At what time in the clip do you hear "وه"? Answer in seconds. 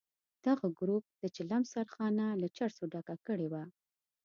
3.53-3.63